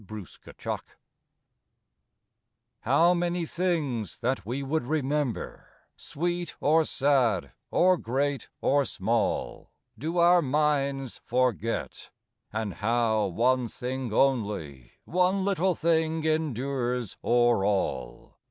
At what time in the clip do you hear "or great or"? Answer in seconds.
7.69-8.83